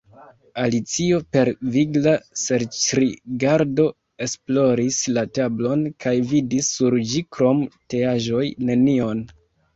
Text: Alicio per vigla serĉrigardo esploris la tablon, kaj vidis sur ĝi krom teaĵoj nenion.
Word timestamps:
Alicio 0.59 1.17
per 1.35 1.49
vigla 1.75 2.13
serĉrigardo 2.43 3.85
esploris 4.27 4.99
la 5.19 5.25
tablon, 5.41 5.85
kaj 6.07 6.15
vidis 6.33 6.73
sur 6.81 6.99
ĝi 7.13 7.25
krom 7.39 7.63
teaĵoj 7.95 8.43
nenion. 8.73 9.25